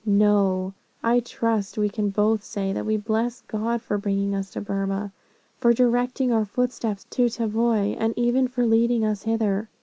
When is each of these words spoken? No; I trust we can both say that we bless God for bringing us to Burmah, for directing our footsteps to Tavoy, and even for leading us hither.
No; 0.03 0.73
I 1.03 1.19
trust 1.19 1.77
we 1.77 1.87
can 1.87 2.09
both 2.09 2.43
say 2.43 2.73
that 2.73 2.87
we 2.87 2.97
bless 2.97 3.41
God 3.41 3.83
for 3.83 3.99
bringing 3.99 4.33
us 4.33 4.49
to 4.53 4.59
Burmah, 4.61 5.11
for 5.59 5.73
directing 5.73 6.31
our 6.31 6.43
footsteps 6.43 7.03
to 7.11 7.25
Tavoy, 7.29 7.95
and 7.99 8.11
even 8.17 8.47
for 8.47 8.65
leading 8.65 9.05
us 9.05 9.21
hither. 9.21 9.69